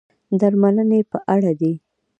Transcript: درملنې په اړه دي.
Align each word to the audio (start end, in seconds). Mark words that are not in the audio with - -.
درملنې 0.39 0.99
په 1.11 1.17
اړه 1.33 1.51
دي. 1.59 1.73